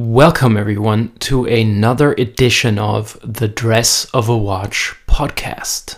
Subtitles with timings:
[0.00, 5.96] Welcome, everyone, to another edition of the Dress of a Watch podcast.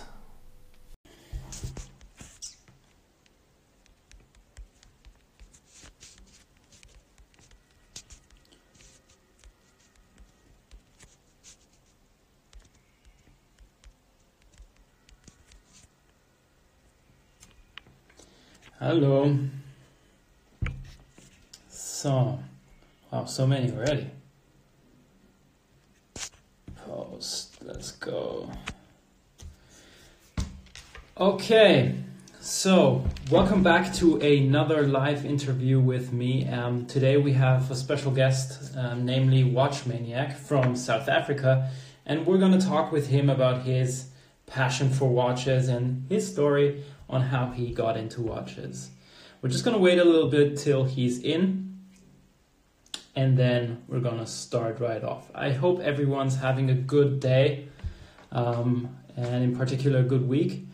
[18.79, 19.37] Hello.
[21.69, 22.39] So,
[23.11, 24.09] wow, so many already.
[26.75, 28.49] Post, let's go.
[31.17, 31.95] Okay,
[32.39, 36.47] so welcome back to another live interview with me.
[36.47, 41.69] Um, today we have a special guest, um, namely Watch Maniac from South Africa,
[42.05, 44.07] and we're going to talk with him about his
[44.47, 48.89] passion for watches and his story on how he got into watches.
[49.41, 51.70] We're just gonna wait a little bit till he's in
[53.15, 55.29] and then we're gonna start right off.
[55.35, 57.67] I hope everyone's having a good day
[58.31, 60.67] um, and in particular a good week.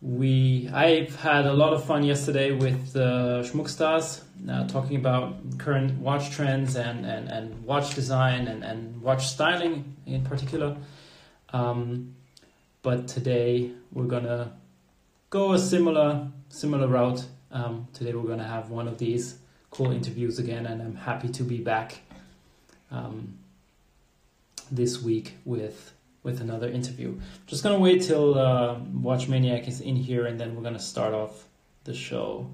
[0.00, 5.98] We I've had a lot of fun yesterday with uh, Schmuckstars, uh, talking about current
[5.98, 10.76] watch trends and, and, and watch design and, and watch styling in particular.
[11.52, 12.14] Um,
[12.82, 14.52] but today we're gonna
[15.30, 17.24] go a similar similar route.
[17.50, 19.38] Um, today we're to have one of these
[19.70, 22.00] cool interviews again, and I'm happy to be back
[22.90, 23.38] um,
[24.70, 27.18] this week with with another interview.
[27.46, 31.14] Just gonna wait till uh, Watch Maniac is in here, and then we're gonna start
[31.14, 31.44] off
[31.84, 32.50] the show.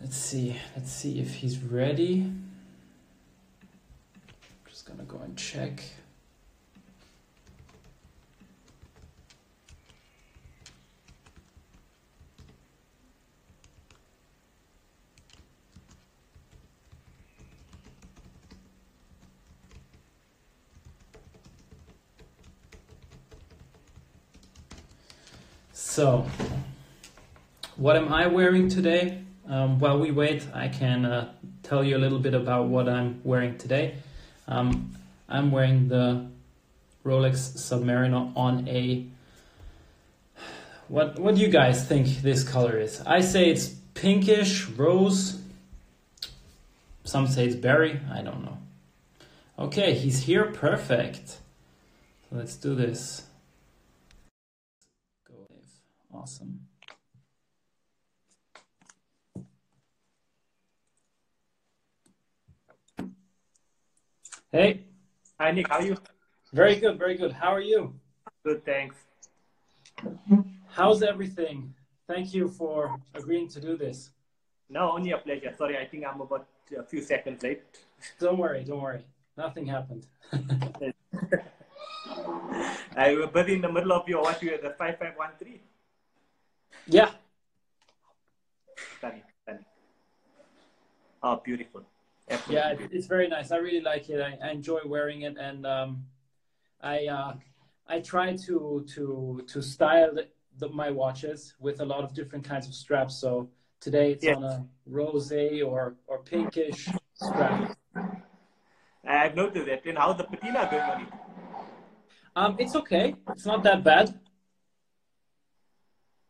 [0.00, 0.56] Let's see.
[0.76, 2.30] Let's see if he's ready.
[4.68, 5.82] Just gonna go and check.
[25.80, 26.26] So,
[27.76, 29.22] what am I wearing today?
[29.48, 33.20] Um, while we wait, I can uh, tell you a little bit about what I'm
[33.22, 33.94] wearing today.
[34.48, 34.96] Um,
[35.28, 36.26] I'm wearing the
[37.04, 39.06] Rolex Submariner on a.
[40.88, 43.00] What What do you guys think this color is?
[43.06, 45.40] I say it's pinkish rose.
[47.04, 48.00] Some say it's berry.
[48.12, 48.58] I don't know.
[49.60, 50.46] Okay, he's here.
[50.46, 51.38] Perfect.
[52.32, 53.27] Let's do this.
[56.12, 56.60] Awesome.
[64.50, 64.84] Hey.
[65.38, 65.68] Hi, Nick.
[65.68, 65.96] How are you?
[66.52, 67.32] Very good, very good.
[67.32, 67.94] How are you?
[68.44, 68.96] Good, thanks.
[70.68, 71.74] How's everything?
[72.06, 74.10] Thank you for agreeing to do this.
[74.70, 75.52] No, only a pleasure.
[75.56, 76.46] Sorry, I think I'm about
[76.76, 77.62] a few seconds late.
[78.18, 79.04] Don't worry, don't worry.
[79.36, 80.06] Nothing happened.
[82.96, 85.60] I was busy in the middle of your what you the 5513.
[86.88, 87.10] Yeah.
[88.98, 89.64] Stunning, stunning.
[91.22, 91.82] Oh, beautiful.
[92.30, 92.96] Absolutely Yeah, beautiful.
[92.96, 93.50] it's very nice.
[93.52, 94.20] I really like it.
[94.20, 96.04] I, I enjoy wearing it, and um,
[96.80, 97.34] I uh,
[97.86, 100.16] I try to to to style
[100.58, 103.16] the, my watches with a lot of different kinds of straps.
[103.16, 103.50] So
[103.80, 104.34] today it's Yeah.
[104.34, 107.76] on a rose or or pinkish strap.
[109.06, 109.86] I've noticed that.
[109.86, 111.08] And how's the patina going on it?
[112.36, 113.14] Um, it's okay.
[113.30, 114.20] It's not that bad.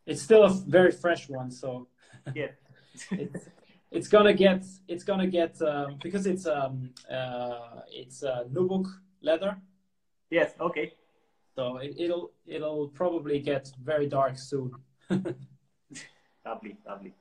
[0.09, 1.87] It's still a very fresh one, so
[2.33, 2.53] Yes.
[3.11, 3.45] it's
[3.91, 8.87] it's gonna get it's gonna get um, because it's um uh it's uh, nubuk
[9.21, 9.57] leather,
[10.29, 10.93] yes, okay.
[11.55, 14.71] so it, it'll it'll probably get very dark soon.
[16.45, 17.13] Lovely, lovely.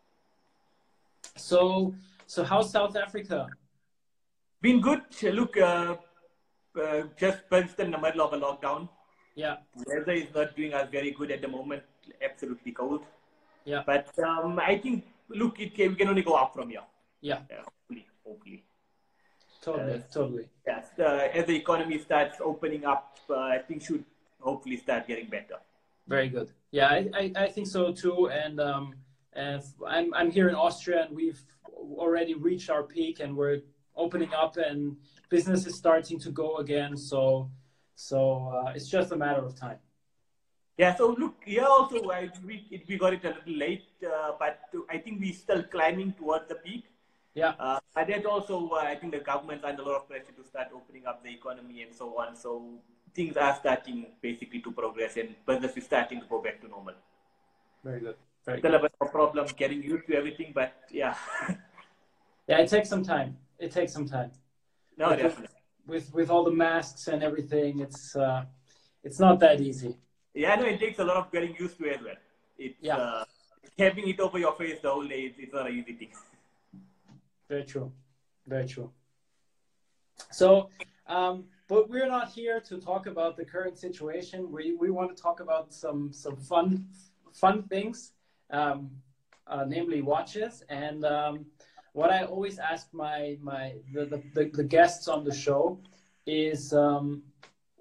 [1.36, 1.94] So
[2.26, 3.48] so how's South Africa?
[4.62, 5.02] Been good.
[5.22, 5.96] Look, uh,
[6.80, 8.88] uh, just still in the middle of a lockdown.
[9.34, 9.56] Yeah,
[9.86, 11.82] Weather is not doing us very good at the moment.
[12.22, 13.02] Absolutely cold.
[13.64, 16.82] yeah, But um, I think, look, it can, we can only go up from here.
[17.20, 18.64] yeah, Yeah, hopefully, hopefully.
[19.62, 20.12] totally, Yes.
[20.12, 20.48] totally.
[20.66, 24.04] Yes, uh, as the economy starts opening up, uh, I think should
[24.40, 25.56] hopefully start getting better.
[26.06, 26.52] Very good.
[26.70, 28.30] Yeah, I, I, I think so too.
[28.30, 28.94] And um,
[29.34, 31.40] and I'm I'm here in Austria, and we've
[31.74, 33.60] already reached our peak, and we're
[33.96, 34.96] opening up, and
[35.28, 36.96] business is starting to go again.
[36.96, 37.50] So
[37.94, 38.18] so
[38.66, 39.78] uh, it's just a matter of time.
[40.78, 44.32] Yeah, so look, here also I, we, it, we got it a little late, uh,
[44.38, 46.84] but I think we're still climbing towards the peak.
[47.34, 50.32] Yeah, Uh, but that also, uh, I think the government's under a lot of pressure
[50.36, 52.34] to start opening up the economy and so on.
[52.36, 52.78] So
[53.14, 56.94] things are starting basically to progress and business is starting to go back to normal.
[57.84, 58.16] very good.
[58.46, 58.80] Very Still good.
[58.80, 61.14] a bit of a problem getting used to everything, but yeah.
[62.48, 63.36] Yeah, it takes some time.
[63.58, 64.30] It takes some time.
[64.96, 65.56] No, with, definitely.
[65.86, 68.44] With with all the masks and everything, it's uh,
[69.04, 69.98] it's not that easy.
[70.38, 72.20] Yeah, no, it takes a lot of getting used to as well.
[72.58, 72.96] It's Yeah.
[72.96, 73.24] uh,
[73.76, 75.22] having it over your face the whole day.
[75.28, 76.12] It's, it's not an easy thing.
[77.48, 77.90] Very true.
[78.46, 78.92] Very true.
[80.30, 80.70] So,
[81.08, 81.36] um,
[81.66, 84.52] but we're not here to talk about the current situation.
[84.52, 86.86] We, we want to talk about some some fun
[87.32, 88.12] fun things,
[88.50, 88.90] um,
[89.48, 90.62] uh, namely watches.
[90.68, 91.46] And um,
[91.94, 95.80] what I always ask my my the, the, the, the guests on the show
[96.26, 97.22] is, um,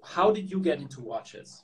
[0.02, 1.62] how did you get into watches?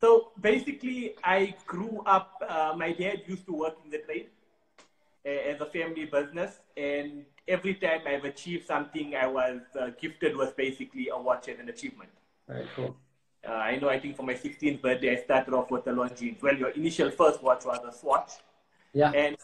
[0.00, 2.40] So basically, I grew up.
[2.48, 4.28] Uh, my dad used to work in the trade
[5.26, 10.36] uh, as a family business, and every time I've achieved something, I was uh, gifted
[10.36, 12.10] was basically a watch as an achievement.
[12.46, 12.96] Very cool.
[13.46, 13.88] Uh, I know.
[13.88, 16.40] I think for my 16th birthday, I started off with the Longines.
[16.42, 18.32] Well, your initial first watch was a Swatch,
[18.92, 19.10] Yeah.
[19.12, 19.36] and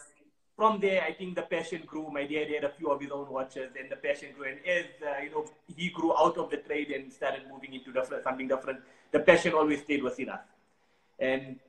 [0.55, 2.09] from there, I think the passion grew.
[2.09, 4.47] My dad had a few of his own watches, and the passion grew.
[4.49, 7.91] And as uh, you know, he grew out of the trade and started moving into
[7.91, 8.79] different, something different.
[9.11, 10.45] The passion always stayed within us,
[11.19, 11.59] and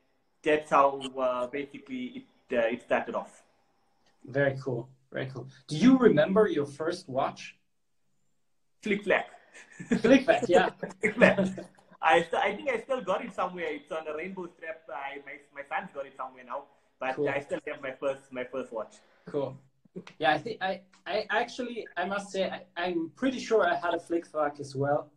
[0.43, 3.43] that's how uh, basically it uh, it started off.
[4.25, 4.89] Very cool.
[5.13, 5.49] Very cool.
[5.69, 7.57] Do you remember your first watch?
[8.83, 9.29] Flick flack.
[10.01, 10.71] Flick flack, yeah.
[11.01, 11.39] Flick flack.
[12.03, 13.67] I, I think I still got it somewhere.
[13.69, 14.83] It's on a rainbow strap.
[14.89, 16.65] I, my, my son's got it somewhere now,
[17.01, 17.29] but Cool.
[17.29, 18.97] I still have my first my first watch.
[19.27, 19.57] Cool.
[20.19, 23.95] Yeah, I think I, I actually, I must say, I, I'm pretty sure I had
[23.95, 25.11] a flick flack as well,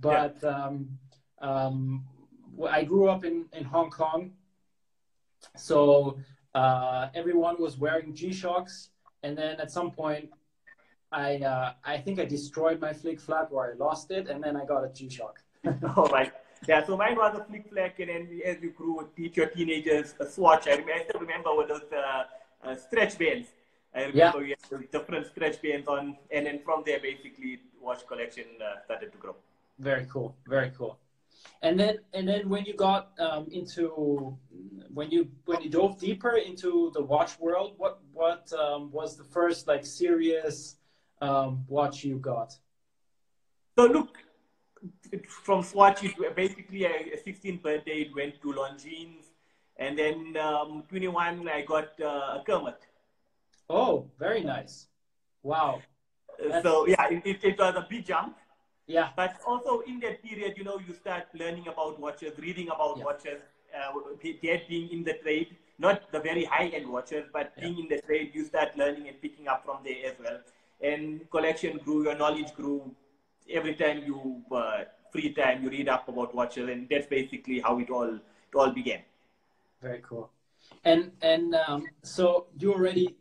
[0.00, 0.98] but um,
[1.40, 2.04] um,
[2.68, 4.32] I grew up in, in Hong Kong,
[5.56, 6.18] so
[6.54, 8.90] uh, everyone was wearing G Shocks,
[9.22, 10.30] and then at some point,
[11.10, 14.56] I uh, I think I destroyed my flick flack or I lost it, and then
[14.56, 15.40] I got a G Shock.
[15.96, 16.32] All right.
[16.66, 20.14] Yeah, so mine was a flick flack, and then as you grew, teach your teenagers
[20.20, 20.66] a swatch.
[20.66, 22.24] I, remember, I still remember with those uh,
[22.64, 23.48] uh, stretch bands.
[23.94, 28.44] I remember we had different stretch bands on, and then from there, basically, watch collection
[28.60, 29.36] uh, started to grow.
[29.78, 30.36] Very cool.
[30.46, 30.98] Very cool.
[31.62, 34.36] And then and then when you got um, into
[34.92, 39.24] when you when you dove deeper into the watch world, what what um, was the
[39.24, 40.76] first like serious
[41.20, 42.56] um, watch you got?
[43.76, 44.18] So look,
[45.28, 49.24] from Swatch, it, basically a, a 16th birthday, it went to Longines,
[49.76, 52.80] and then um, 21, I got uh, a Kermit.
[53.70, 54.86] Oh, very nice.
[55.42, 55.82] Wow.
[56.42, 58.36] Uh, So yeah, it, it, it was a big jump.
[58.86, 59.10] Yeah.
[59.16, 63.04] But also in that period, you know, you start learning about watches, reading about Yeah.
[63.04, 63.40] watches,
[63.76, 63.92] uh,
[64.42, 67.64] dad being in the trade, not the very high-end watches, but Yeah.
[67.64, 70.40] being in the trade, you start learning and picking up from there as well.
[70.80, 72.94] And collection grew, your knowledge grew.
[73.50, 77.78] Every time you uh, free time, you read up about watches, and that's basically how
[77.78, 79.02] it all it all began.
[79.80, 80.30] Very cool.
[80.84, 83.16] And and um, so you already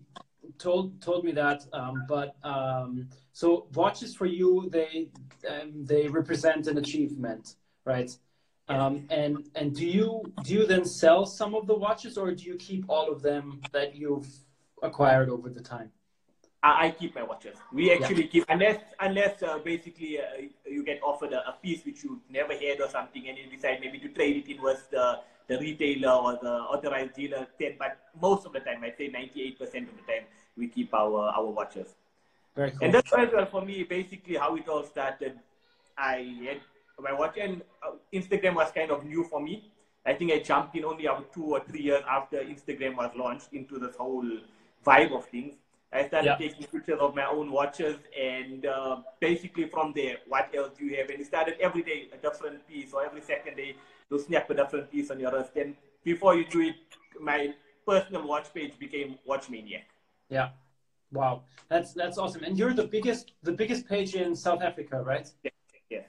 [0.57, 5.09] told told me that, um, but um, so watches for you they
[5.49, 7.55] um, they represent an achievement,
[7.85, 8.15] right?
[8.69, 12.43] Um, and and do you do you then sell some of the watches, or do
[12.43, 14.27] you keep all of them that you've
[14.83, 15.91] acquired over the time?
[16.63, 17.55] I, I keep my watches.
[17.71, 20.23] We actually keep unless unless uh, basically uh,
[20.65, 23.79] you get offered a, a piece which you've never had or something, and you decide
[23.81, 27.47] maybe to trade it in with the the retailer or the authorized dealer.
[27.59, 30.23] Then, but most of the time, I'd say ninety eight percent of the time,
[30.57, 31.95] we keep our our watches.
[32.55, 32.79] Very cool.
[32.81, 35.39] And that's why, well, for me, basically how it all started.
[35.95, 36.61] I had
[36.99, 39.71] my watch, and uh, Instagram was kind of new for me.
[40.05, 43.53] I think I jumped in only about two or three years after Instagram was launched
[43.53, 44.25] into this whole
[44.85, 45.55] vibe of things.
[45.91, 46.37] I started Yeah.
[46.37, 50.97] taking pictures of my own watches, and uh, basically from there, what else do you
[50.97, 51.09] have?
[51.09, 53.75] And you started every day a different piece, or every second day
[54.09, 55.55] to snap a different piece on your wrist.
[55.55, 56.75] And before you do it,
[57.19, 57.53] my
[57.85, 59.87] personal watch page became Watch Maniac.
[60.29, 60.49] Yeah.
[61.11, 61.43] Wow.
[61.69, 62.43] That's that's awesome.
[62.43, 65.29] And you're the biggest the biggest page in South Africa, right?
[65.89, 66.03] Yes.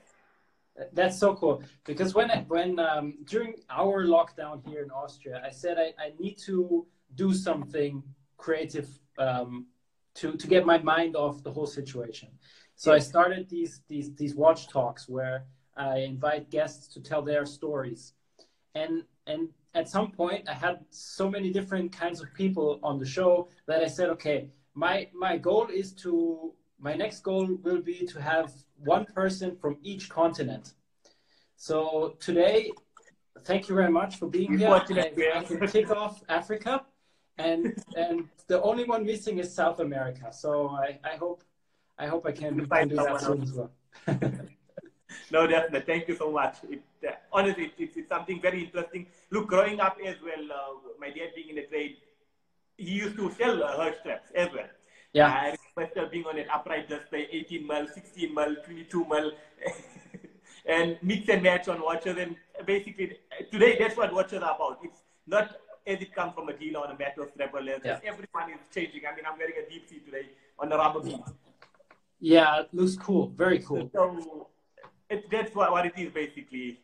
[0.93, 5.51] That's so cool because when I, when um, during our lockdown here in Austria, I
[5.51, 8.03] said I, I need to do something
[8.37, 8.87] creative
[9.19, 9.67] um,
[10.15, 12.29] to to get my mind off the whole situation.
[12.75, 15.45] So I started these these these watch talks where
[15.75, 18.13] I invite guests to tell their stories,
[18.73, 23.05] and and at some point I had so many different kinds of people on the
[23.05, 28.05] show that I said, okay, my my goal is to my next goal will be
[28.07, 30.73] to have one person from each continent.
[31.57, 32.71] So today,
[33.43, 34.79] thank you very much for being here.
[34.87, 36.85] Today, I, I can kick off Africa,
[37.39, 40.31] and and the only one missing is South America.
[40.31, 41.43] So I, I hope
[41.97, 43.71] I hope I can, can find do that soon as well.
[45.31, 45.81] No, definitely.
[45.81, 46.57] Thank you so much.
[46.69, 49.07] It, uh, honestly, it, it's, it's something very interesting.
[49.31, 51.97] Look, growing up as well, uh, my dad being in the trade,
[52.77, 54.69] he used to sell uh, Hirsch straps as well.
[55.13, 55.27] Yeah.
[55.27, 59.31] I but still being on an upright display, 18 mil, 16 mil, 22 mil,
[60.65, 62.17] and mix and match on watches.
[62.17, 63.17] And basically,
[63.51, 64.79] today that's what watches are about.
[64.83, 65.55] It's not
[65.89, 67.81] as it comes from a dealer on a metal strap or leather.
[67.85, 68.11] Yeah.
[68.11, 69.01] Everyone is changing.
[69.11, 71.17] I mean, I'm wearing a deep sea today on a Rubber B.
[72.19, 73.29] Yeah, it looks cool.
[73.29, 73.89] Very cool.
[73.93, 74.47] So
[75.09, 76.79] it, that's what, what it is basically.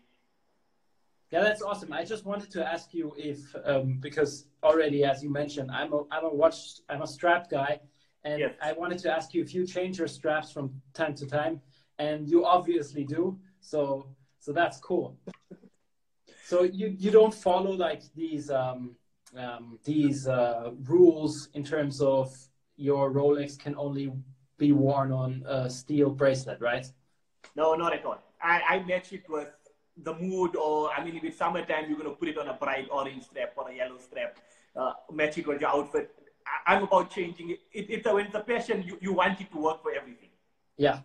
[1.32, 1.92] Yeah, that's awesome.
[1.92, 6.04] I just wanted to ask you if, um, because already, as you mentioned, I'm a,
[6.12, 7.80] I'm a watch, I'm a strap guy,
[8.24, 8.54] and yes.
[8.62, 11.62] I wanted to ask you if you change your straps from time to time,
[12.00, 13.38] and you obviously do.
[13.60, 14.08] So,
[14.40, 15.18] so that's cool.
[16.46, 18.96] So you you don't follow like these um,
[19.36, 22.32] um, these uh, rules in terms of
[22.78, 24.12] your Rolex can only
[24.58, 26.86] be worn on a steel bracelet, right?
[27.56, 28.20] No, not at all.
[28.42, 29.50] I, I match it with
[29.98, 32.54] the mood, or I mean, if it's summertime, you're going to put it on a
[32.54, 34.38] bright orange strap or a yellow strap,
[34.76, 36.12] uh, match it with your outfit.
[36.68, 37.60] I, am about changing it.
[37.74, 40.30] it it's a, when it's a passion, you, you want it to work for everything.
[40.78, 41.00] Yeah,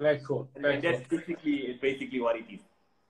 [0.00, 0.50] very cool.
[0.56, 1.18] Very and that's cool.
[1.18, 2.60] basically basically what it is.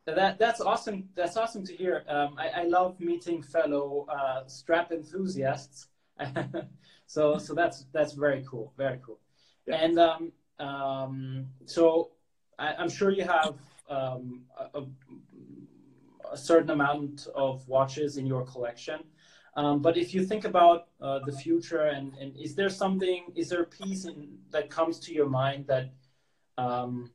[0.06, 1.08] That that's awesome.
[1.14, 2.04] That's awesome to hear.
[2.08, 5.88] Um, I, I love meeting fellow uh, strap enthusiasts.
[7.06, 8.72] so so that's that's very cool.
[8.76, 9.20] Very cool.
[9.66, 9.76] Yeah.
[9.76, 12.10] And um, um, so
[12.58, 13.54] I, am sure you have
[13.88, 14.42] um,
[14.74, 14.82] a,
[16.30, 19.00] a, certain amount of watches in your collection.
[19.56, 23.50] Um, but if you think about uh, the future, and, and is there something, is
[23.50, 25.92] there a piece in, that comes to your mind that
[26.56, 27.10] um,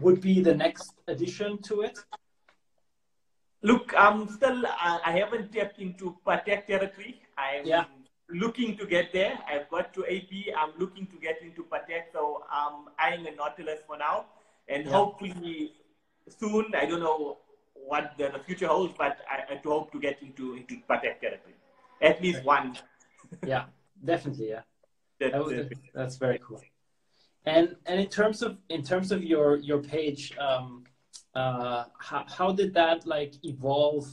[0.00, 1.98] would be the next addition to it?
[3.62, 7.22] Look, I'm still, I haven't tapped into Patek territory.
[7.38, 7.84] I'm yeah.
[8.28, 9.38] looking to get there.
[9.48, 10.54] I've got to AP.
[10.58, 12.12] I'm looking to get into Patek.
[12.12, 14.26] So I'm eyeing a Nautilus for now.
[14.68, 14.92] And yeah.
[14.92, 15.72] hopefully
[16.28, 17.38] soon, I don't know
[17.74, 21.54] what the, the future holds, but I, I hope to get into, into Patek territory.
[22.02, 22.64] At least right.
[22.64, 22.78] one.
[23.46, 23.64] yeah,
[24.04, 24.50] definitely.
[24.50, 24.60] Yeah.
[25.20, 26.60] That, that, that's very cool.
[27.46, 30.84] And and in terms of in terms of your your page, um,
[31.34, 34.06] uh, how how did that like evolve?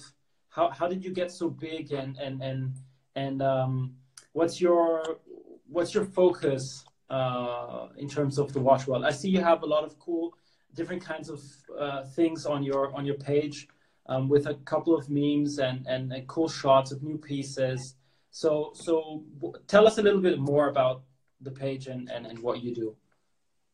[0.50, 1.93] How how did you get so big?
[1.93, 2.75] And and and
[3.15, 3.95] and um,
[4.33, 5.19] what's your
[5.67, 9.05] what's your focus uh, in terms of the watch world?
[9.05, 10.33] I see you have a lot of cool
[10.73, 11.41] different kinds of
[11.77, 13.67] uh, things on your on your page
[14.07, 17.95] um, with a couple of memes and, and, and cool shots of new pieces.
[18.31, 19.23] So so
[19.67, 21.03] tell us a little bit more about
[21.41, 22.95] the page and, and, and what you do.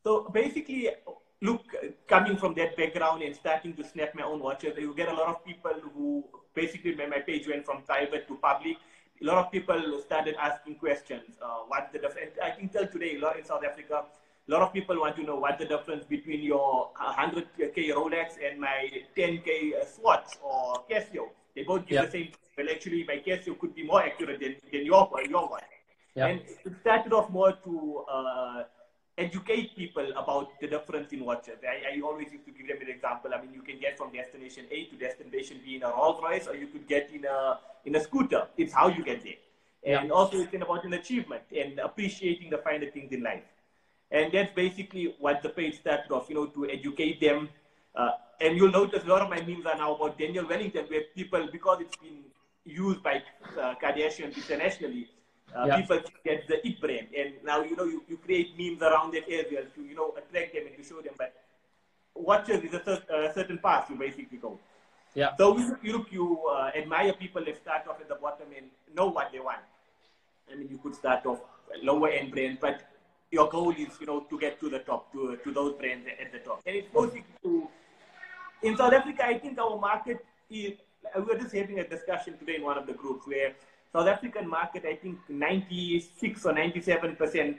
[0.04, 0.90] So basically,
[1.42, 1.62] look,
[2.06, 5.28] coming from that background and starting to snap my own watches, you get a lot
[5.28, 6.24] of people who
[6.54, 8.76] basically when my page went from private to public.
[9.20, 11.36] A lot of people started asking questions.
[11.42, 12.36] Uh, what the difference?
[12.42, 14.04] I can tell today, a lot in South Africa,
[14.48, 18.60] a lot of people want to know what the difference between your 100k Rolex and
[18.60, 21.28] my 10k Swatch or Casio.
[21.54, 22.28] They both give the same.
[22.56, 25.60] Well, actually, my Casio could be more accurate than, than your your one.
[26.16, 28.62] And it started off more to uh,
[29.18, 31.58] educate people about the difference in watches.
[31.62, 33.32] I, I, always used to give them an example.
[33.34, 36.46] I mean, you can get from destination A to destination B in a Rolls Royce,
[36.46, 38.46] or you could get in a in a scooter.
[38.56, 39.40] It's how you get there.
[39.84, 43.44] And also, it's about an achievement and appreciating the finer things in life.
[44.10, 47.48] And that's basically what the page started off, you know, to educate them.
[47.94, 48.10] Uh,
[48.40, 51.48] and you'll notice a lot of my memes are now about Daniel Wellington, where people,
[51.52, 52.24] because it's been
[52.64, 53.22] used by
[53.60, 55.08] uh, Kardashians internationally,
[55.56, 55.80] uh, yeah.
[55.80, 57.08] people get the it brand.
[57.16, 60.54] And now, you know, you, you create memes around that area to, you know, attract
[60.54, 61.34] them and to show them that
[62.14, 64.58] watches is a, a certain path you basically go.
[65.14, 65.36] Yeah.
[65.36, 68.66] So you, you look, you uh, admire people that start off at the bottom and
[68.94, 69.60] know what they want.
[70.50, 71.40] I mean, you could start off
[71.82, 72.82] lower end brand, but
[73.30, 76.32] your goal is, you know, to get to the top, to, to those brands at
[76.32, 76.62] the top.
[76.66, 77.68] And it's mostly to,
[78.62, 80.72] in South Africa, I think our market is,
[81.16, 83.54] we were just having a discussion today in one of the groups where
[83.92, 87.56] South African market, I think 96 or 97%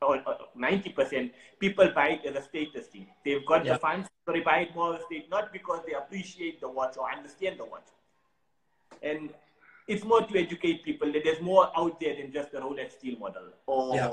[0.00, 0.22] or
[0.56, 3.06] 90% people buy it as a status thing.
[3.24, 3.72] They've got yeah.
[3.72, 6.68] the funds, so they buy it more as a state, not because they appreciate the
[6.68, 7.86] watch or understand the watch.
[9.02, 9.30] And
[9.88, 13.18] it's more to educate people that there's more out there than just the Rolex steel
[13.18, 14.10] model or yeah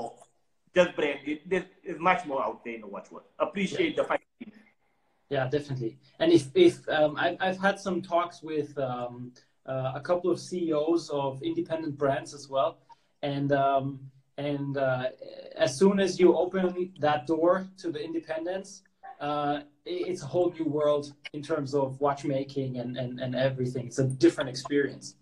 [0.76, 1.20] just brand.
[1.24, 3.24] It, there's much more out there in the watch world.
[3.38, 4.02] Appreciate yeah.
[4.02, 4.20] the fight.
[5.28, 5.98] Yeah, definitely.
[6.20, 9.32] And if if um, I've I've had some talks with um,
[9.66, 12.78] uh, a couple of CEOs of independent brands as well,
[13.22, 14.00] and um,
[14.38, 15.04] and uh,
[15.56, 18.82] as soon as you open that door to the independence,
[19.20, 23.86] uh, it's a whole new world in terms of watchmaking and, and, and everything.
[23.86, 25.14] It's a different experience.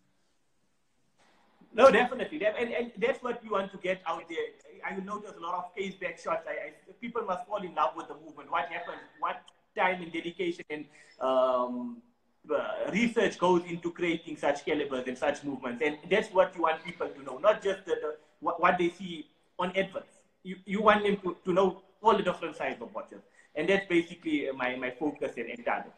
[1.72, 2.44] No, definitely.
[2.44, 4.38] And, and that's what you want to get out there.
[4.86, 6.46] I notice a lot of case back shots.
[6.48, 8.50] I, I, people must fall in love with the movement.
[8.50, 9.00] What happens?
[9.18, 9.42] What
[9.76, 10.84] time and dedication and
[11.20, 12.02] um,
[12.50, 15.82] uh, research goes into creating such calibers and such movements.
[15.84, 18.90] And that's what you want people to know, not just the, the what, what, they
[18.90, 19.26] see
[19.58, 20.18] on adverts.
[20.42, 23.22] you, you want them to, to know all the different sides of watches.
[23.54, 25.92] And that's basically my, my focus and, and target.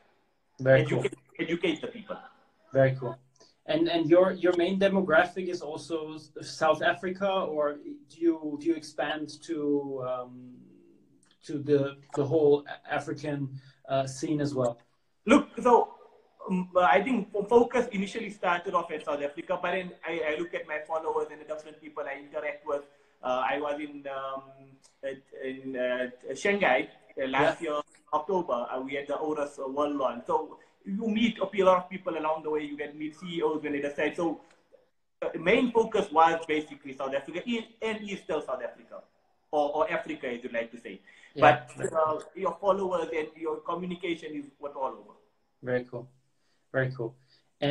[0.60, 1.46] Very educate, cool.
[1.46, 2.16] educate the people.
[2.72, 3.18] Very cool.
[3.68, 7.74] And and your your main demographic is also South Africa, or
[8.10, 10.54] do you do you expand to um,
[11.46, 14.78] to the the whole African uh, scene as well?
[15.26, 15.95] Look, so
[16.48, 20.54] um, I think focus initially started off in South Africa, but then I, I look
[20.54, 22.82] at my followers and the different people I interact with.
[23.22, 24.42] Uh, I was in um,
[25.42, 26.88] in uh, Shanghai
[27.20, 27.70] uh, last yeah.
[27.70, 27.80] year,
[28.12, 28.66] October.
[28.70, 30.24] Uh, we had the Oris World Launch.
[30.26, 32.62] So you meet a lot of people along the way.
[32.62, 34.16] You get meet CEOs when they decide.
[34.16, 34.40] So
[35.20, 37.42] the main focus was basically South Africa
[37.82, 39.02] and is still South Africa,
[39.50, 41.00] or, or Africa, as you like to say.
[41.34, 41.64] Yeah.
[41.76, 45.16] But uh, your followers and your communication is what all over.
[45.62, 46.08] Very cool,
[46.76, 47.12] very cool.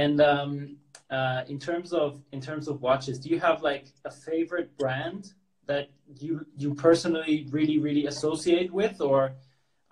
[0.02, 0.78] And um,
[1.18, 5.24] uh, in terms of in terms of watches, do you have like a favorite brand
[5.70, 5.86] that
[6.24, 6.32] you
[6.62, 9.22] you personally really really associate with, or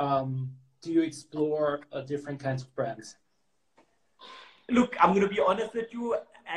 [0.05, 0.29] um,
[0.83, 3.07] do you explore uh, different kinds of brands?
[4.77, 6.03] Look, I'm going to be honest with you.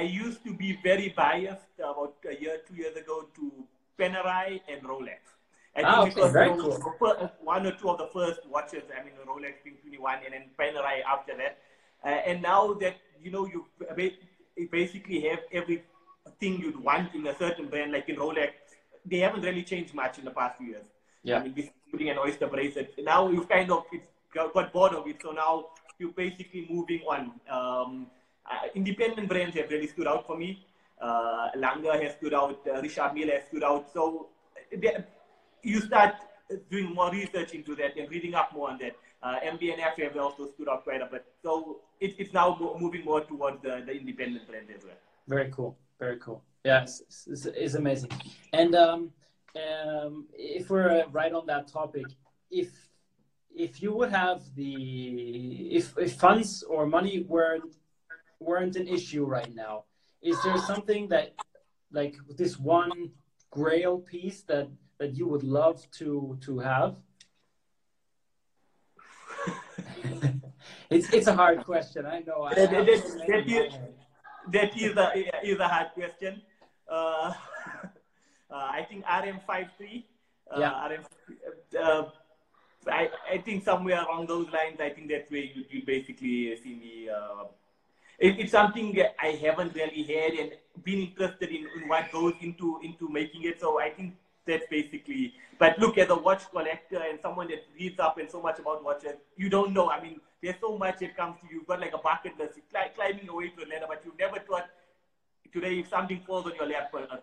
[0.01, 3.45] I used to be very biased about a year, two years ago to
[3.99, 5.23] Panerai and Rolex.
[5.77, 6.79] I ah, think okay, very cool.
[7.53, 10.97] one or two of the first watches, I mean, Rolex being 21 and then Panerai
[11.15, 11.59] after that.
[12.05, 13.67] Uh, and now that, you know, you
[14.71, 18.51] basically have everything you'd want in a certain brand, like in Rolex,
[19.05, 20.87] they haven't really changed much in the past few years.
[21.23, 21.39] Yeah.
[21.39, 22.95] I mean, including an oyster bracelet.
[23.03, 25.21] Now you've kind of, it's got bored of it.
[25.23, 25.67] So now
[25.99, 27.33] you're basically moving on.
[27.51, 28.07] Um,
[28.49, 30.65] uh, independent brands have really stood out for me.
[31.01, 32.61] Uh, Lange has stood out.
[32.67, 33.93] Uh, Richard Mille has stood out.
[33.93, 34.29] So
[34.71, 35.05] they,
[35.63, 36.15] you start
[36.71, 38.97] doing more research into that and reading up more on that.
[39.23, 41.25] Uh, MB&F have also stood out quite a bit.
[41.43, 44.95] So it, it's now moving more towards the, the independent brand as well.
[45.27, 45.77] Very cool.
[45.99, 46.43] Very cool.
[46.65, 48.11] Yeah, it's, it's, it's amazing.
[48.53, 49.13] And um,
[49.57, 52.07] um, if we're right on that topic,
[52.51, 52.71] if
[53.57, 57.77] if you would have the if, if funds or money weren't
[58.39, 59.85] weren't an issue right now
[60.23, 61.35] is there something that
[61.91, 63.11] like this one
[63.51, 66.97] grail piece that that you would love to to have
[70.91, 73.73] it's it's a hard question i know that, that, that, is,
[74.53, 76.41] that is a is a hard question
[76.91, 76.95] uh,
[78.51, 80.05] uh, i think rm53
[80.55, 80.89] uh, yeah.
[80.89, 81.05] RM,
[81.83, 82.05] uh,
[82.89, 86.75] I, I think somewhere along those lines, I think that's where you, you basically see
[86.75, 87.09] me.
[87.09, 87.45] Uh,
[88.19, 90.53] it, it's something I haven't really had and
[90.85, 93.61] been interested in, in what goes into into making it.
[93.61, 94.15] So I think
[94.47, 95.35] that's basically.
[95.59, 98.85] But look, as a watch collector and someone that reads up and so much about
[98.85, 99.91] watches, you don't know.
[99.91, 101.59] I mean, there's so much that comes to you.
[101.59, 104.39] You've got like a bucket list, you're climbing away to a ladder, but you've never
[104.39, 104.69] thought
[105.53, 107.23] today if something falls on your lap, for a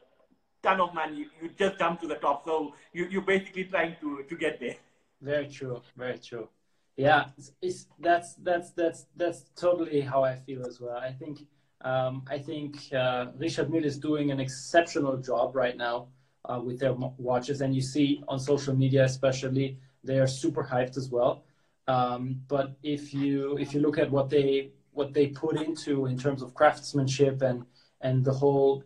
[0.63, 2.43] ton of money, you, you just jump to the top.
[2.45, 4.75] So you, you're basically trying to, to get there.
[5.21, 5.81] Very true.
[5.95, 6.49] Very true.
[6.95, 10.97] Yeah, it's, it's, that's that's that's that's totally how I feel as well.
[10.97, 11.47] I think
[11.81, 16.09] um, I think uh, Richard Mille is doing an exceptional job right now
[16.45, 20.97] uh, with their watches, and you see on social media, especially, they are super hyped
[20.97, 21.45] as well.
[21.88, 26.17] Um, but if you if you look at what they what they put into in
[26.17, 27.65] terms of craftsmanship and
[28.01, 28.84] and the whole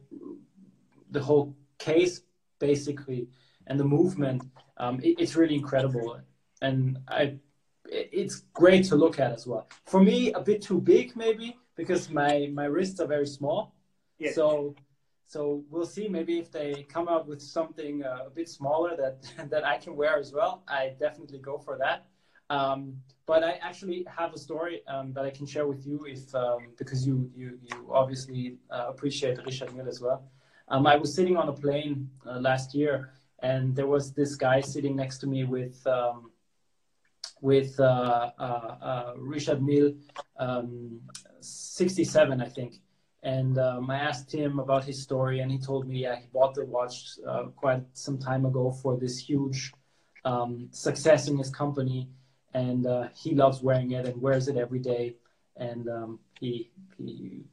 [1.11, 2.21] the whole case
[2.59, 3.27] basically
[3.67, 4.41] and the movement
[4.77, 6.19] um, it, it's really incredible,
[6.61, 7.37] and I
[7.89, 9.67] it's great to look at as well.
[9.85, 13.73] For me, a bit too big maybe because my my wrists are very small.
[14.33, 14.75] So
[15.27, 16.07] so we'll see.
[16.07, 19.95] Maybe if they come out with something uh, a bit smaller that that I can
[19.95, 22.07] wear as well, I definitely go for that.
[22.49, 26.33] Um, but I actually have a story um, that I can share with you if
[26.33, 30.31] um, because you you you obviously uh, appreciate Richard Mille as well.
[30.69, 34.61] Um, I was sitting on a plane uh, last year and there was this guy
[34.61, 36.31] sitting next to me with um,
[37.41, 39.93] with uh, uh, uh Richard Mille,
[40.39, 40.99] um,
[41.39, 42.75] 67, I think.
[43.27, 46.55] And um, I asked him about his story, and he told me, yeah, he bought
[46.55, 46.95] the watch
[47.27, 49.73] uh, quite some time ago for this huge
[50.23, 52.07] um, success in his company,
[52.53, 55.15] and uh, he loves wearing it and wears it every day.
[55.57, 57.43] And um, he he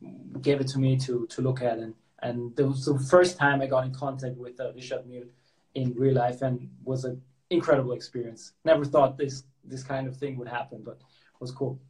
[0.40, 3.60] gave it to me to to look at, and and it was the first time
[3.60, 5.32] I got in contact with Richard Mille
[5.74, 8.52] in real life and was an incredible experience.
[8.64, 10.98] Never thought this this kind of thing would happen, but
[11.34, 11.80] it was cool.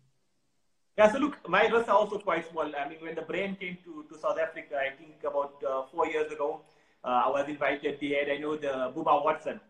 [0.97, 2.71] Yeah, so look, my wrists are also quite small.
[2.77, 6.07] I mean, when the brand came to, to South Africa, I think about uh, four
[6.07, 6.61] years ago,
[7.05, 7.99] uh, I was invited.
[8.01, 9.61] They had, I know, the Bubba Watson.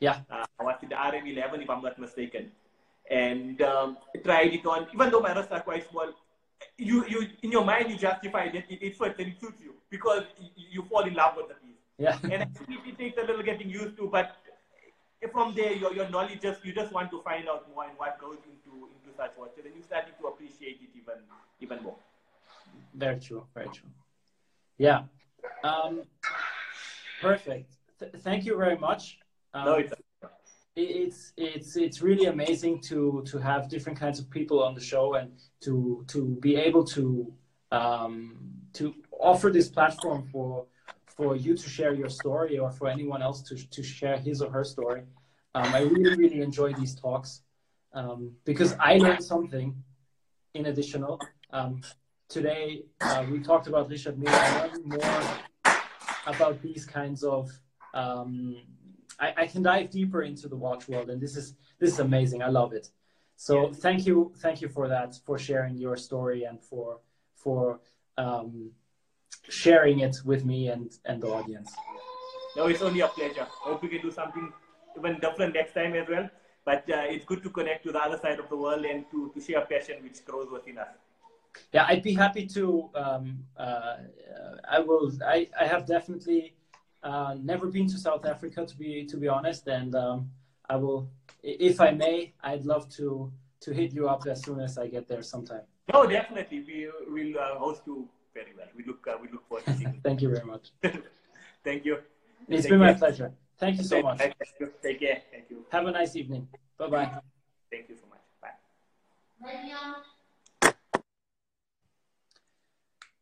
[0.00, 0.20] Yeah.
[0.30, 2.52] Uh, I was in the RM11, if I'm not mistaken.
[3.10, 6.12] And um, tried it on, even though my wrists are quite small,
[6.76, 9.74] you, you in your mind, you justify that it, it fits and it suits you
[9.90, 11.76] because you, you fall in love with the piece.
[11.98, 12.18] Yeah.
[12.24, 14.36] and it, it takes a little getting used to, but
[15.32, 18.18] from there, your, your knowledge just you just want to find out more and what
[18.20, 21.14] goes into into such watches, and you starting to appreciate it even
[21.60, 21.96] even more.
[22.94, 23.44] Very true.
[23.54, 23.88] Very true.
[24.78, 25.02] Yeah.
[25.64, 26.02] Um,
[27.20, 27.72] perfect.
[27.98, 29.18] Th- thank you very much.
[29.54, 29.92] Um, no, it's,
[30.76, 35.14] it's it's it's really amazing to to have different kinds of people on the show
[35.14, 37.32] and to to be able to
[37.72, 38.36] um,
[38.74, 40.66] to offer this platform for
[41.16, 44.50] for you to share your story or for anyone else to to share his or
[44.50, 45.02] her story.
[45.54, 47.42] Um, I really really enjoy these talks
[47.92, 49.74] um, because I learned something
[50.54, 51.20] in additional.
[51.50, 51.80] Um,
[52.28, 54.28] today uh, we talked about Richard Mille.
[54.34, 55.74] I learned more
[56.26, 57.50] about these kinds of
[57.94, 58.56] um,
[59.18, 62.42] I, I, can dive deeper into the watch world, and this is this is amazing.
[62.42, 62.88] I love it.
[63.36, 67.00] So thank you, thank you for that, for sharing your story and for
[67.34, 67.80] for
[68.18, 68.70] um,
[69.48, 71.72] sharing it with me and and the audience.
[72.56, 73.46] No, it's only a pleasure.
[73.64, 74.52] I hope we can do something
[74.98, 76.28] even different next time as well.
[76.64, 79.30] But uh, it's good to connect to the other side of the world and to,
[79.34, 80.88] to share passion which grows within us.
[81.72, 82.90] Yeah, I'd be happy to.
[82.94, 83.96] Um, uh,
[84.68, 85.12] I will.
[85.24, 86.54] I, I have definitely
[87.02, 90.30] uh, never been to South Africa to be to be honest, and um,
[90.68, 91.08] I will,
[91.42, 95.08] if I may, I'd love to to hit you up as soon as I get
[95.08, 95.62] there sometime.
[95.92, 98.70] No, definitely, we will uh, host you very well.
[98.76, 100.00] We look uh, we look forward to seeing.
[100.06, 100.64] Thank you very much.
[101.64, 101.94] Thank you.
[102.48, 102.92] It's Take been care.
[102.92, 103.32] my pleasure.
[103.58, 104.20] Thank you so much.
[104.60, 104.72] You.
[104.82, 105.22] Take care.
[105.32, 105.64] Thank you.
[105.70, 106.46] Have a nice evening.
[106.78, 107.10] Bye bye.
[107.72, 108.24] Thank you so much.
[108.42, 108.56] Bye.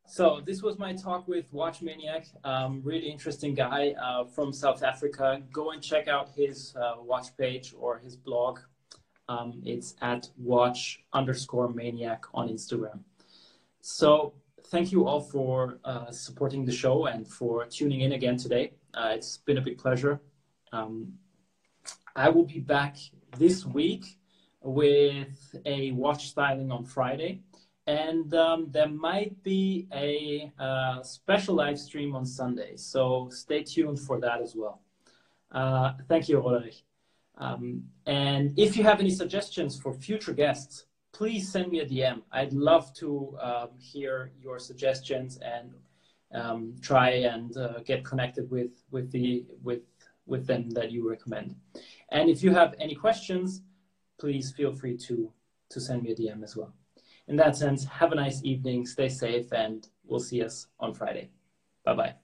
[0.07, 4.83] So this was my talk with Watch Maniac, um, really interesting guy uh, from South
[4.85, 5.43] Africa.
[5.53, 8.61] Go and check out his uh, watch page or his blog.
[9.29, 13.01] Um, it's at watch underscore maniac on Instagram.
[13.81, 14.35] So
[14.69, 18.73] thank you all for uh, supporting the show and for tuning in again today.
[18.95, 20.21] Uh, it's been a big pleasure.
[20.73, 21.13] Um,
[22.17, 22.97] I will be back
[23.37, 24.19] this week
[24.63, 27.43] with a watch styling on Friday
[27.87, 32.77] and um, there might be a uh, special live stream on Sunday.
[32.77, 34.81] So stay tuned for that as well.
[35.53, 36.83] Uh, thank you, Roderich.
[37.37, 42.21] Um, and if you have any suggestions for future guests, please send me a DM.
[42.33, 45.73] I'd love to um, hear your suggestions and
[46.35, 49.83] um, try and uh, get connected with with the with
[50.27, 51.55] with them that you recommend.
[52.11, 53.63] And if you have any questions,
[54.21, 55.33] please feel free to
[55.71, 56.75] to send me a DM as well
[57.29, 61.31] in that sense, have a nice evening, stay safe, and we'll see us on Friday.
[61.85, 62.15] Bye bye.